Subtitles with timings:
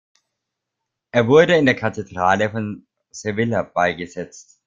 [1.11, 4.57] Er wurde in der Kathedrale von Sevilla beigesetzt.